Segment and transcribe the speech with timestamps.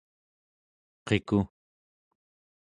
[1.05, 1.37] qiku